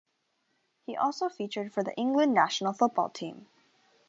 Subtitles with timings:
[0.87, 3.45] He also featured for the England national football team.